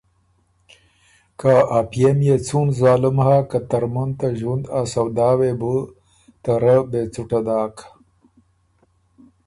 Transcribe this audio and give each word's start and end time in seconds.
که 1.39 1.53
ا 1.77 1.79
پئے 1.89 2.09
م 2.17 2.19
يې 2.27 2.35
څُون 2.47 2.67
ظالُم 2.79 3.17
هۀ 3.25 3.37
که 3.49 3.59
ترمُن 3.69 4.09
ته 4.19 4.27
ݫوُند 4.37 4.63
ا 4.79 4.81
سودا 4.93 5.29
وې 5.39 5.51
بو 5.59 5.73
ته 6.43 6.51
رۀ 6.63 6.75
بې 6.89 7.01
څُټه 7.13 7.39
داک۔ 7.45 7.75